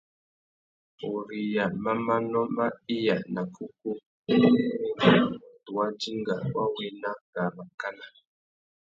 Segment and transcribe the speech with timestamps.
[1.11, 2.65] Wuriya má manô mà
[2.97, 3.91] iya nà kúkú
[4.33, 4.47] i mà
[5.07, 8.05] enga watu wa dinga wa wu ena kā màkánà.